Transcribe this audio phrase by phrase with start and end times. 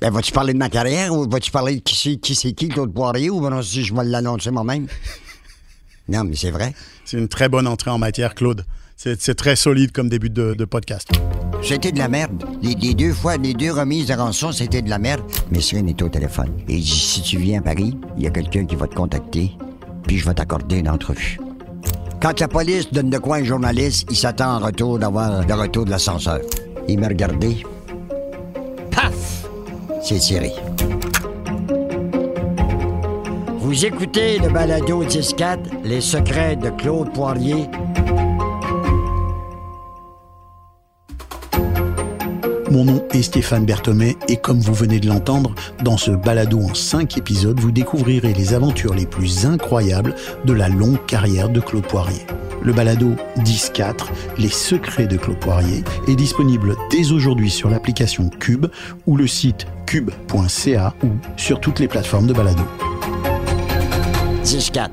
[0.00, 2.68] Ben, vas-tu parler de ma carrière ou vas-tu parler de qui c'est qui, c'est qui
[2.68, 4.86] Claude Poirier ou ben non, si je vais l'annoncer moi-même?
[6.08, 6.74] non, mais c'est vrai.
[7.04, 8.64] C'est une très bonne entrée en matière, Claude.
[8.96, 11.08] C'est très solide comme début de, de podcast.
[11.62, 12.44] C'était de la merde.
[12.62, 15.22] Les, les deux fois, les deux remises de rançon, c'était de la merde.
[15.50, 16.50] Mais Cyril est au téléphone.
[16.68, 18.94] Et il dit, si tu viens à Paris, il y a quelqu'un qui va te
[18.94, 19.52] contacter,
[20.06, 21.38] puis je vais t'accorder une entrevue.
[22.20, 25.86] Quand la police donne de quoi un journaliste, il s'attend en retour d'avoir le retour
[25.86, 26.40] de l'ascenseur.
[26.86, 27.64] Il m'a regardé.
[33.58, 37.68] Vous écoutez le balado 10-4, Les secrets de Claude Poirier,
[42.72, 45.54] Mon nom est Stéphane Berthomé et comme vous venez de l'entendre,
[45.84, 50.68] dans ce balado en 5 épisodes, vous découvrirez les aventures les plus incroyables de la
[50.68, 52.26] longue carrière de Claude Poirier.
[52.62, 58.66] Le balado 10-4, Les secrets de Claude Poirier, est disponible dès aujourd'hui sur l'application Cube
[59.06, 62.62] ou le site cube.ca ou sur toutes les plateformes de balado.
[64.44, 64.88] 10-4.